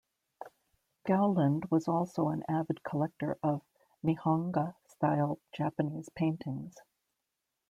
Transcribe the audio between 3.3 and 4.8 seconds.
of "Nihonga"